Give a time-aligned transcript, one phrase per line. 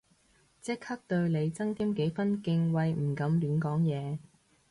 [0.59, 4.17] 即刻對你增添幾分敬畏唔敢亂講嘢